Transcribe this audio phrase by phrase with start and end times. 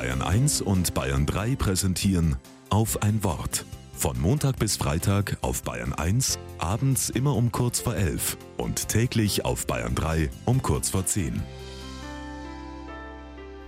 [0.00, 2.36] Bayern 1 und Bayern 3 präsentieren
[2.70, 3.66] auf ein Wort.
[3.92, 9.44] Von Montag bis Freitag auf Bayern 1, abends immer um kurz vor 11 und täglich
[9.44, 11.42] auf Bayern 3 um kurz vor 10.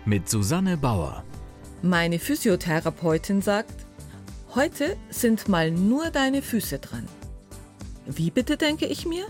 [0.07, 1.23] Mit Susanne Bauer.
[1.83, 3.85] Meine Physiotherapeutin sagt,
[4.55, 7.07] heute sind mal nur deine Füße dran.
[8.07, 9.27] Wie bitte denke ich mir?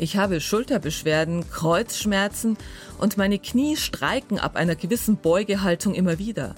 [0.00, 2.56] Ich habe Schulterbeschwerden, Kreuzschmerzen
[2.96, 6.54] und meine Knie streiken ab einer gewissen Beugehaltung immer wieder.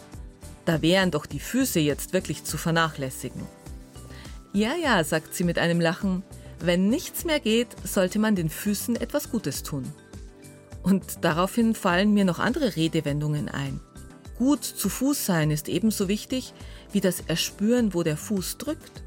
[0.65, 3.43] Da wären doch die Füße jetzt wirklich zu vernachlässigen.
[4.53, 6.23] Ja, ja, sagt sie mit einem Lachen,
[6.61, 9.93] wenn nichts mehr geht, sollte man den Füßen etwas Gutes tun.
[10.85, 13.81] Und daraufhin fallen mir noch andere Redewendungen ein.
[14.39, 16.55] Gut zu Fuß sein ist ebenso wichtig
[16.93, 19.03] wie das Erspüren, wo der Fuß drückt.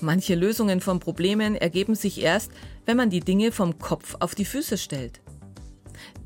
[0.00, 2.52] Manche Lösungen von Problemen ergeben sich erst,
[2.84, 5.20] wenn man die Dinge vom Kopf auf die Füße stellt.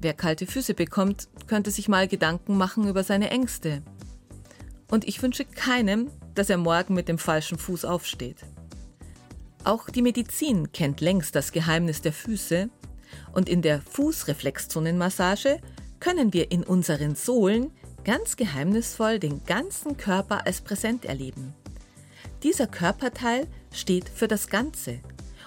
[0.00, 3.82] Wer kalte Füße bekommt, könnte sich mal Gedanken machen über seine Ängste.
[4.90, 8.38] Und ich wünsche keinem, dass er morgen mit dem falschen Fuß aufsteht.
[9.62, 12.70] Auch die Medizin kennt längst das Geheimnis der Füße
[13.32, 15.60] und in der Fußreflexzonenmassage
[16.00, 17.70] können wir in unseren Sohlen
[18.04, 21.54] ganz geheimnisvoll den ganzen Körper als präsent erleben.
[22.42, 25.00] Dieser Körperteil steht für das Ganze.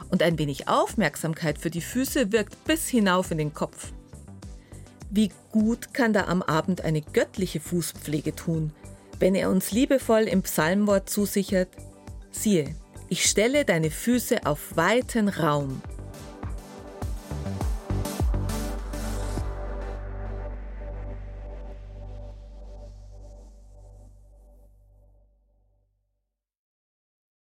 [0.10, 3.92] Und ein wenig Aufmerksamkeit für die Füße wirkt bis hinauf in den Kopf.
[5.10, 8.74] Wie gut kann da am Abend eine göttliche Fußpflege tun,
[9.20, 11.70] wenn er uns liebevoll im Psalmwort zusichert,
[12.32, 12.76] siehe,
[13.10, 15.82] ich stelle deine Füße auf weiten Raum